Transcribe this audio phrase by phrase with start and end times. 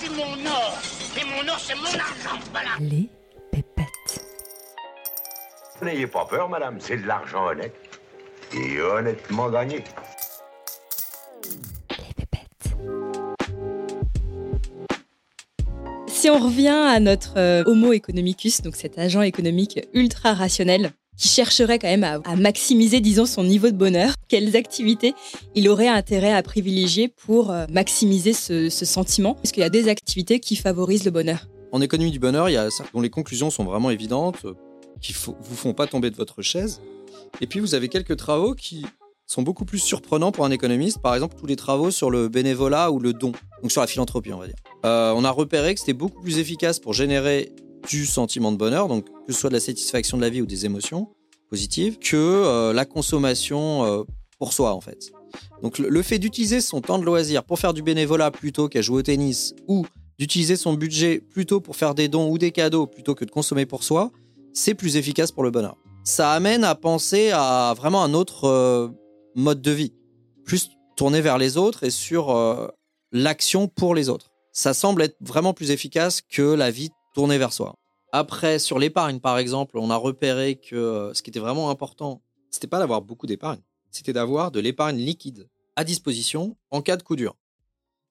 [0.00, 0.78] c'est mon or.
[1.20, 2.38] Et mon or, c'est mon argent.
[2.52, 2.70] Voilà.
[2.80, 3.08] Les
[3.52, 4.24] pépettes.
[5.82, 7.74] N'ayez pas peur, madame, c'est de l'argent honnête.
[8.52, 9.84] Et honnêtement gagné.
[11.90, 12.76] Les pépettes.
[16.06, 21.28] Si on revient à notre euh, Homo economicus, donc cet agent économique ultra rationnel, qui
[21.28, 25.14] chercherait quand même à, maximiser, disons, son niveau de bonheur, quelles activités
[25.54, 29.36] il aurait intérêt à privilégier pour euh, maximiser ce, sentiment?
[29.44, 31.46] Est-ce qu'il y a des activités qui favorisent le bonheur?
[31.72, 34.54] En économie du bonheur, il y a ça dont les conclusions sont vraiment évidentes, euh,
[35.02, 36.80] qui faut- vous font pas tomber de votre chaise.
[37.42, 38.86] Et puis vous avez quelques travaux qui
[39.26, 41.02] sont beaucoup plus surprenants pour un économiste.
[41.02, 43.32] Par exemple, tous les travaux sur le bénévolat ou le don,
[43.62, 44.56] donc sur la philanthropie, on va dire.
[44.86, 47.52] Euh, on a repéré que c'était beaucoup plus efficace pour générer
[47.88, 50.46] du sentiment de bonheur, donc que ce soit de la satisfaction de la vie ou
[50.46, 51.08] des émotions
[51.48, 54.02] positives, que euh, la consommation euh,
[54.38, 55.10] pour soi en fait.
[55.62, 58.98] Donc le, fait d'utiliser son temps de loisir pour faire du bénévolat plutôt qu'à jouer
[58.98, 59.86] au tennis ou
[60.18, 63.66] d'utiliser son budget plutôt pour faire des dons ou des cadeaux plutôt que de consommer
[63.66, 64.10] pour soi,
[64.52, 65.76] c'est plus efficace pour le bonheur.
[66.04, 68.88] Ça amène à penser à vraiment un autre euh,
[69.34, 69.92] mode de vie,
[70.44, 72.36] plus tourné vers les autres et sur
[73.12, 74.30] l'action pour les autres.
[74.52, 77.79] Ça semble être vraiment plus efficace que la vie tournée vers soi.
[78.12, 82.22] Après, sur l'épargne, par exemple, on a repéré que euh, ce qui était vraiment important,
[82.50, 87.02] c'était pas d'avoir beaucoup d'épargne, c'était d'avoir de l'épargne liquide à disposition en cas de
[87.02, 87.36] coup dur.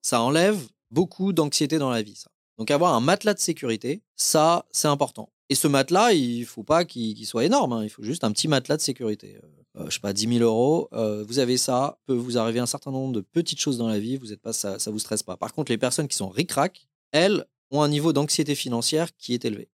[0.01, 0.59] Ça enlève
[0.91, 2.31] beaucoup d'anxiété dans la vie, ça.
[2.57, 5.29] Donc avoir un matelas de sécurité, ça, c'est important.
[5.49, 7.83] Et ce matelas, il faut pas qu'il soit énorme, hein.
[7.83, 9.39] il faut juste un petit matelas de sécurité.
[9.77, 12.65] Euh, je sais pas, 10 000 euros, euh, vous avez ça, peut vous arriver un
[12.65, 15.23] certain nombre de petites choses dans la vie, vous êtes pas, ça, ça vous stresse
[15.23, 15.37] pas.
[15.37, 19.45] Par contre, les personnes qui sont ric-rac, elles ont un niveau d'anxiété financière qui est
[19.45, 19.69] élevé.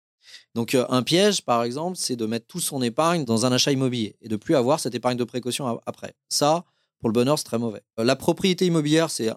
[0.55, 3.73] Donc euh, un piège, par exemple, c'est de mettre toute son épargne dans un achat
[3.73, 6.15] immobilier et de plus avoir cette épargne de précaution après.
[6.29, 6.65] Ça,
[7.01, 7.83] pour le bonheur, c'est très mauvais.
[7.99, 9.31] Euh, la propriété immobilière, c'est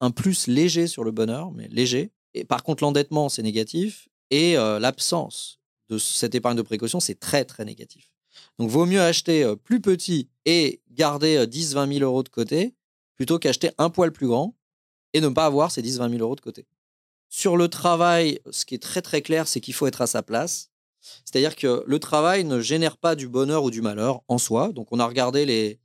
[0.00, 2.10] un plus léger sur le bonheur, mais léger.
[2.34, 4.08] Et par contre, l'endettement, c'est négatif.
[4.30, 8.10] Et euh, l'absence de cette épargne de précaution, c'est très, très négatif.
[8.58, 12.74] Donc, vaut mieux acheter plus petit et garder euh, 10, 20 000 euros de côté
[13.14, 14.54] plutôt qu'acheter un poil plus grand
[15.12, 16.66] et ne pas avoir ces 10, 20 000 euros de côté.
[17.38, 20.22] Sur le travail, ce qui est très, très clair, c'est qu'il faut être à sa
[20.22, 20.70] place.
[21.26, 24.72] C'est-à-dire que le travail ne génère pas du bonheur ou du malheur en soi.
[24.72, 25.78] Donc, on a regardé les,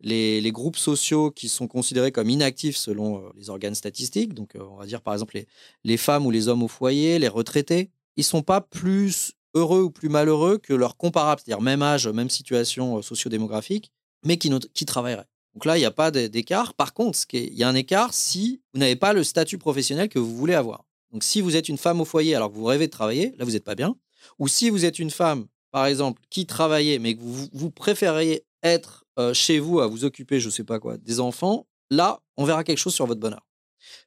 [0.00, 4.32] les, groupes sociaux qui sont considérés comme inactifs selon euh, les organes statistiques.
[4.32, 5.48] Donc, euh, on va dire par exemple les,
[5.82, 7.90] les femmes ou les hommes au foyer, les retraités.
[8.16, 12.30] Ils sont pas plus heureux ou plus malheureux que leurs comparables, c'est-à-dire même âge, même
[12.30, 13.90] situation euh, sociodémographique,
[14.24, 15.26] mais qui, qui travailleraient.
[15.54, 16.74] Donc là, il n'y a pas d'é- d'écart.
[16.74, 20.20] Par contre, il y a un écart si vous n'avez pas le statut professionnel que
[20.20, 20.84] vous voulez avoir.
[21.12, 23.44] Donc, si vous êtes une femme au foyer alors que vous rêvez de travailler, là,
[23.44, 23.94] vous n'êtes pas bien.
[24.38, 29.04] Ou si vous êtes une femme, par exemple, qui travaillait, mais que vous, préféreriez être
[29.18, 32.64] euh, chez vous à vous occuper, je sais pas quoi, des enfants, là, on verra
[32.64, 33.46] quelque chose sur votre bonheur.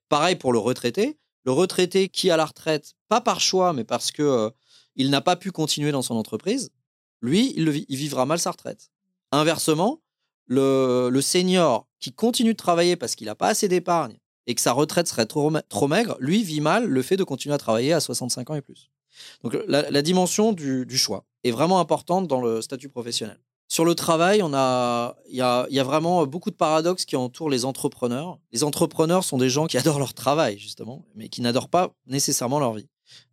[0.09, 1.17] Pareil pour le retraité.
[1.43, 4.49] Le retraité qui a la retraite, pas par choix, mais parce que euh,
[4.95, 6.71] il n'a pas pu continuer dans son entreprise,
[7.21, 8.89] lui, il vivra mal sa retraite.
[9.31, 10.01] Inversement,
[10.47, 14.17] le, le senior qui continue de travailler parce qu'il n'a pas assez d'épargne
[14.47, 17.23] et que sa retraite serait trop, ma- trop maigre, lui vit mal le fait de
[17.23, 18.89] continuer à travailler à 65 ans et plus.
[19.43, 23.39] Donc la, dimension du, choix est vraiment importante dans le statut professionnel.
[23.67, 28.39] Sur le travail, il y a, vraiment beaucoup de paradoxes qui entourent les entrepreneurs.
[28.51, 32.59] Les entrepreneurs sont des gens qui adorent leur travail, justement, mais qui n'adorent pas nécessairement
[32.59, 32.87] leur vie.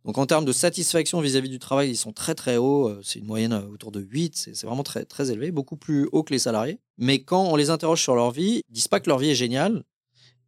[0.05, 2.89] Donc en termes de satisfaction vis-à-vis du travail, ils sont très très hauts.
[2.89, 6.07] Euh, C'est une moyenne euh, autour de 8, c'est vraiment très, très élevé, beaucoup plus
[6.11, 6.79] haut que les salariés.
[6.97, 9.35] Mais quand on les interroge sur leur vie, ils disent pas que leur vie est
[9.35, 9.83] géniale.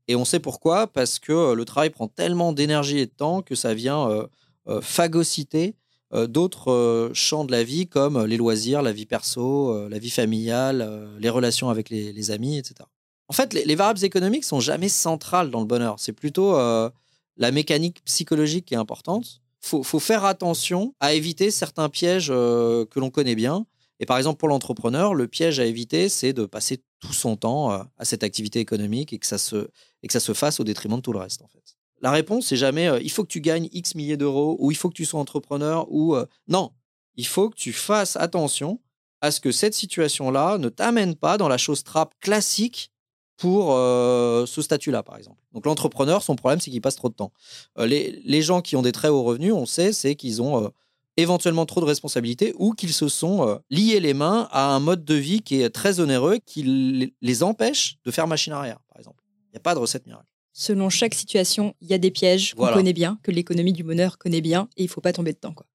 [0.08, 3.42] Et on sait pourquoi, parce que euh, le travail prend tellement d'énergie et de temps
[3.42, 4.28] que ça vient euh,
[4.68, 5.76] euh, phagocyter
[6.14, 11.10] euh, d'autres champs de la vie comme les loisirs, la vie perso, la vie familiale,
[11.20, 12.76] les relations avec les, amis, etc.
[13.28, 15.96] En fait, les, les variables économiques sont jamais centrales dans le bonheur.
[15.98, 19.42] C'est plutôt la mécanique psychologique qui est importante.
[19.62, 23.66] Faut, faut faire attention à éviter certains pièges que l'on connaît bien.
[24.00, 27.72] Et par exemple, pour l'entrepreneur, le piège à éviter, c'est de passer tout son temps
[27.72, 29.68] euh, à cette activité économique et que ça se,
[30.04, 31.64] et que ça se fasse au détriment de tout le reste, en fait.
[32.02, 34.78] La réponse, c'est jamais euh, il faut que tu gagnes X milliers d'euros ou il
[34.78, 36.72] faut que tu sois entrepreneur ou euh, non.
[37.16, 38.80] Il faut que tu fasses attention
[39.22, 42.92] à ce que cette situation-là ne t'amène pas dans la chose trappe classique
[43.38, 45.42] pour ce statut-là, par exemple.
[45.54, 47.32] Donc l'entrepreneur, son problème, c'est qu'il passe trop de temps.
[47.78, 50.72] Les, les gens qui ont des très hauts revenus, on sait, c'est qu'ils ont
[51.18, 55.06] éventuellement trop de responsabilités ou qu'ils se sont euh, liés les mains à un mode
[55.06, 59.24] de vie qui est très onéreux, qui les empêche de faire machine arrière, par exemple.
[59.50, 60.28] Il n'y a pas de recette miracle.
[60.54, 62.78] Selon chaque situation, il y a des pièges qu'on Voilà.
[62.78, 65.54] connaît bien, que l'économie du bonheur connaît bien, et il faut pas tomber dedans.
[65.54, 65.66] Quoi.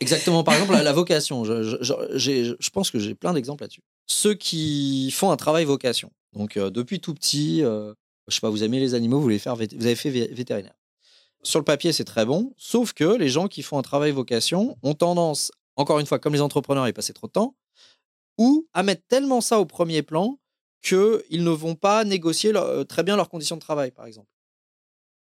[0.00, 0.42] Exactement.
[0.44, 1.44] Par exemple, la, vocation.
[1.44, 3.82] Je, je- je- j'ai- je pense que j'ai plein d'exemples là-dessus.
[4.06, 6.10] Ceux qui font un travail vocation.
[6.34, 7.92] Donc, euh, depuis tout petit, euh,
[8.28, 10.74] je sais pas, vous aimez les animaux, vous voulez faire, vous avez fait vé- vétérinaire.
[11.46, 14.76] Sur le papier, c'est très bon, sauf que les gens qui font un travail vocation
[14.82, 17.54] ont tendance, encore une fois, comme les entrepreneurs, à y passer trop de temps,
[18.36, 20.38] ou à mettre tellement ça au premier plan
[20.82, 24.28] qu'ils ne vont pas négocier euh, très bien leurs conditions de travail, par exemple.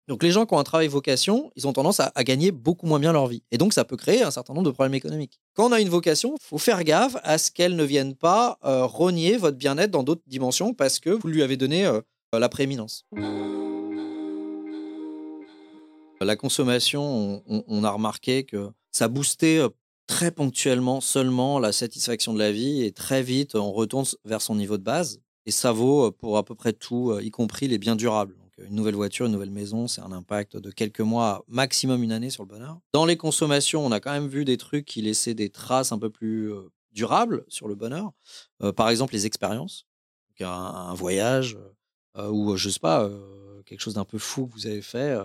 [0.08, 2.88] Donc les gens qui ont un travail vocation, ils ont tendance à, à gagner beaucoup
[2.88, 3.44] moins bien leur vie.
[3.52, 5.40] Et donc ça peut créer un certain nombre de problèmes économiques.
[5.54, 8.58] Quand on a une vocation, il faut faire gaffe à ce qu'elle ne vienne pas
[8.64, 12.00] euh, rogner votre bien-être dans d'autres dimensions parce que vous lui avez donné euh,
[12.32, 13.04] la prééminence.
[16.20, 19.70] La consommation, on, a remarqué que ça boostait euh,
[20.08, 24.56] très ponctuellement seulement la satisfaction de la vie et très vite on retourne vers son
[24.56, 25.22] niveau de base.
[25.46, 28.36] Et ça vaut euh, pour à peu près tout, euh, y compris les biens durables.
[28.58, 32.32] Une nouvelle voiture, une nouvelle maison, c'est un impact de quelques mois, maximum une année
[32.32, 32.80] sur le bonheur.
[32.92, 36.00] Dans les consommations, on a quand même vu des trucs qui laissaient des traces un
[36.00, 36.52] peu plus
[36.92, 38.14] durables sur le bonheur.
[38.76, 39.86] Par exemple, les expériences.
[40.40, 41.56] Un, un voyage
[42.18, 43.08] ou, je sais pas,
[43.68, 45.16] quelque chose d'un peu fou que vous avez fait.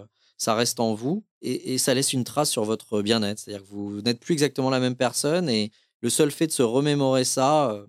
[0.42, 3.38] Ça reste en vous et, ça laisse une trace sur votre bien-être.
[3.38, 6.64] C'est-à-dire que vous n'êtes plus exactement la même personne et le seul fait de se
[6.64, 7.86] remémorer ça euh,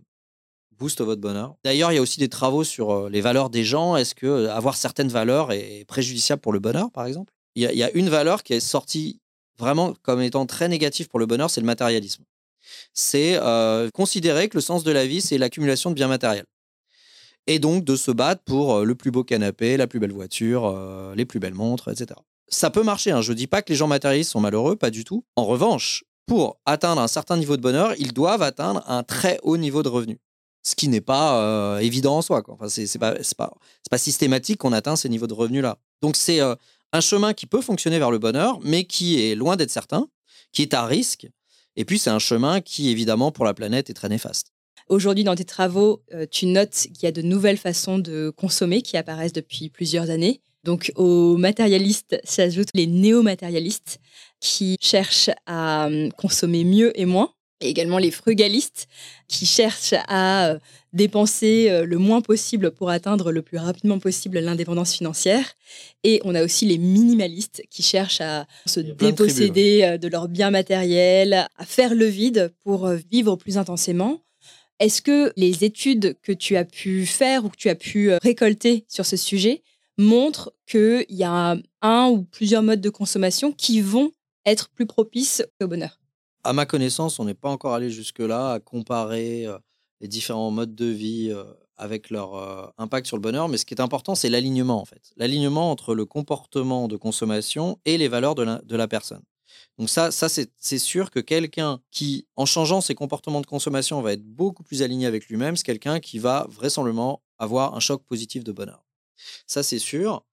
[0.77, 1.55] booste votre bonheur.
[1.63, 3.95] D'ailleurs, il y a aussi des travaux sur euh, les valeurs des gens.
[3.95, 7.33] Est-ce que euh, avoir certaines valeurs est préjudiciable pour le bonheur, par exemple?
[7.55, 9.19] Il y, a, une valeur qui est sortie
[9.57, 12.23] vraiment comme étant très négative pour le bonheur, c'est le matérialisme.
[12.94, 13.39] C'est
[13.94, 16.47] considérer que le sens de la vie, c'est l'accumulation de biens matériels.
[17.45, 21.25] Et donc de se battre pour le plus beau canapé, la plus belle voiture, les
[21.25, 22.15] plus belles montres, etc.
[22.47, 23.21] Ça peut marcher, hein.
[23.21, 25.25] je ne dis pas que les gens matérialistes sont malheureux, pas du tout.
[25.35, 29.57] En revanche, pour atteindre un certain niveau de bonheur, ils doivent atteindre un très haut
[29.57, 30.19] niveau de revenu.
[30.61, 32.41] Ce qui n'est pas euh, évident en soi.
[32.41, 32.53] Quoi.
[32.53, 33.53] Enfin, c'est pas, pas,
[33.89, 35.77] pas systématique qu'on atteint ces niveaux de revenus-là.
[36.01, 36.55] Donc c'est euh,
[36.93, 40.07] un chemin qui peut fonctionner vers le bonheur, mais qui est loin d'être certain,
[40.53, 41.27] qui est à risque.
[41.75, 44.53] Et puis c'est un chemin qui, évidemment, pour la planète, est très néfaste.
[44.89, 48.81] Aujourd'hui, dans tes travaux, euh, tu notes qu'il y a de nouvelles façons de consommer
[48.81, 50.41] qui apparaissent depuis plusieurs années.
[50.63, 54.00] Donc, aux matérialistes s'ajoutent les néo-matérialistes
[54.39, 57.33] qui cherchent à euh, consommer mieux et moins.
[57.63, 58.88] Et également les frugalistes
[59.30, 60.60] qui cherchent à euh,
[60.92, 65.54] dépenser euh, le moins possible pour atteindre le plus rapidement possible l'indépendance financière.
[66.04, 69.98] Et on a aussi les minimalistes qui cherchent à se plein de tribus, déposséder euh,
[69.98, 74.19] de leurs biens matériels, à faire le vide pour vivre plus intensément.
[74.80, 78.83] Est-ce que les études que tu as pu faire ou que tu as pu récolter
[78.89, 79.63] sur ce sujet
[79.97, 84.11] montrent qu'il y a un ou plusieurs modes de consommation qui vont
[84.45, 85.99] être plus propices au bonheur
[86.43, 89.57] À ma connaissance, on n'est pas encore allé jusque-là à comparer euh,
[90.01, 91.43] les différents modes de vie euh,
[91.77, 93.49] avec leur euh, impact sur le bonheur.
[93.49, 95.11] Mais ce qui est important, c'est l'alignement, en fait.
[95.17, 99.21] L'alignement entre le comportement de consommation et les valeurs de la, personne.
[99.77, 104.13] Donc ça, ça c'est sûr que quelqu'un qui, en changeant ses comportements de consommation, va
[104.13, 108.43] être beaucoup plus aligné avec lui-même, c'est quelqu'un qui va vraisemblablement avoir un choc positif
[108.43, 108.82] de bonheur.
[109.47, 110.25] Ça, c'est sûr.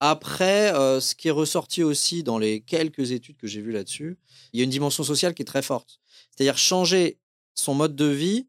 [0.00, 4.18] Après, ce qui est ressorti aussi dans les quelques études que j'ai vues là-dessus,
[4.52, 6.00] il y a une dimension sociale qui est très forte.
[6.30, 7.18] C'est-à-dire changer
[7.54, 8.46] son mode de vie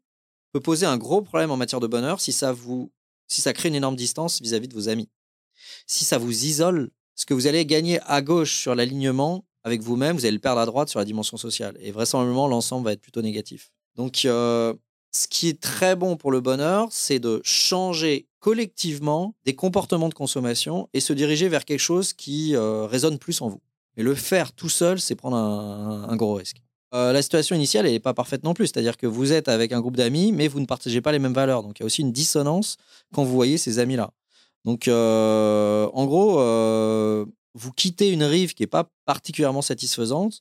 [0.52, 2.90] peut poser un gros problème en matière de bonheur si ça vous,
[3.26, 5.10] si ça crée une énorme distance vis-à-vis de vos amis.
[5.86, 10.16] Si ça vous isole, ce que vous allez gagner à gauche sur l'alignement avec vous-même,
[10.16, 11.76] vous allez le perdre à droite sur la dimension sociale.
[11.80, 13.70] Et vraisemblablement, l'ensemble va être plutôt négatif.
[13.96, 14.26] Donc,
[15.12, 20.14] ce qui est très bon pour le bonheur, c'est de changer collectivement des comportements de
[20.14, 23.60] consommation et se diriger vers quelque chose qui euh, résonne plus en vous.
[23.96, 26.56] Et le faire tout seul, c'est prendre un, gros risque.
[26.94, 29.80] Euh, la situation initiale n'est pas parfaite non plus, c'est-à-dire que vous êtes avec un
[29.80, 31.62] groupe d'amis, mais vous ne partagez pas les mêmes valeurs.
[31.62, 32.78] Donc il y a aussi une dissonance
[33.12, 34.12] quand vous voyez ces amis-là.
[34.64, 36.38] Donc euh, en gros,
[37.54, 40.40] vous quittez une rive qui n'est pas particulièrement satisfaisante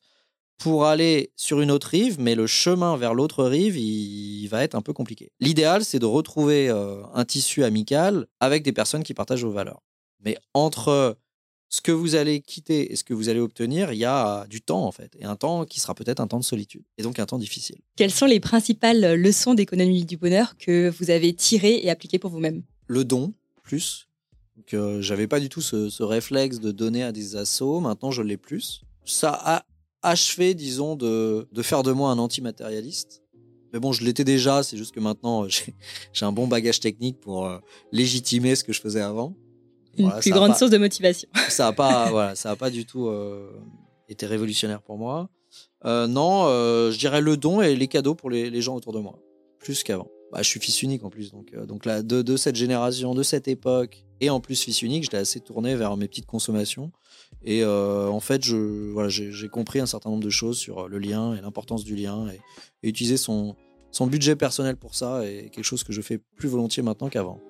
[0.61, 4.75] pour aller sur une autre rive, mais le chemin vers l'autre rive, il, va être
[4.75, 5.31] un peu compliqué.
[5.39, 9.81] L'idéal, c'est de retrouver euh, un tissu amical avec des personnes qui partagent vos valeurs.
[10.23, 11.17] Mais entre
[11.69, 14.61] ce que vous allez quitter et ce que vous allez obtenir, il y a du
[14.61, 17.17] temps en fait, et un temps qui sera peut-être un temps de solitude, et donc
[17.17, 17.77] un temps difficile.
[17.95, 22.29] Quelles sont les principales leçons d'économie du bonheur que vous avez tirées et appliquées pour
[22.29, 22.61] vous-même?
[22.85, 24.09] Le don, plus.
[24.57, 28.11] Donc, euh, j'avais pas du tout ce, ce réflexe de donner à des assos, maintenant
[28.11, 28.81] je l'ai plus.
[29.05, 29.63] Ça a
[30.03, 33.21] achevé, disons, de, de faire de moi un antimatérialiste.
[33.73, 35.47] Mais bon, je l'étais déjà, c'est juste que maintenant
[36.13, 37.57] j'ai un bon bagage technique pour euh,
[37.91, 39.33] légitimer ce que je faisais avant.
[39.97, 41.29] Une Voilà, plus grande pas- source de motivation.
[41.49, 43.49] ça a pas voilà ça a pas du tout euh,
[44.07, 45.29] été révolutionnaire pour moi
[45.85, 46.45] Euh, non
[46.91, 49.19] je dirais le don et les cadeaux pour les, les gens autour de moi
[49.59, 53.13] plus qu'avant bah, je suis fils unique en plus donc euh, là de, cette génération
[53.13, 56.91] de cette époque et en plus fils unique j'étais assez tourné vers mes petites consommations.
[57.43, 61.35] Et euh, en fait je j'ai compris un certain nombre de choses sur le lien
[61.35, 62.39] et l'importance du lien et,
[62.83, 63.55] et utiliser son
[63.91, 67.41] son budget personnel pour ça est quelque chose que je fais plus volontiers maintenant qu'avant